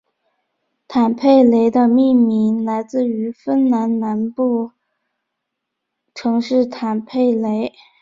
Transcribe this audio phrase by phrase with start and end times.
[0.87, 4.71] 坦佩雷的命名来自于芬兰南部
[6.15, 7.71] 城市坦佩雷。